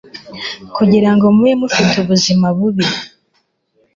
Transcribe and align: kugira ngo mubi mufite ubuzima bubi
kugira 0.75 1.09
ngo 1.15 1.25
mubi 1.35 1.53
mufite 1.61 1.93
ubuzima 2.03 2.47
bubi 2.57 2.85